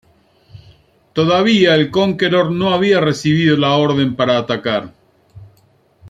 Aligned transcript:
Todavía 1.13 1.75
el 1.75 1.91
"Conqueror" 1.91 2.51
no 2.51 2.73
había 2.73 2.99
recibido 2.99 3.55
la 3.55 3.75
orden 3.77 4.15
para 4.15 4.39
atacar. 4.39 4.95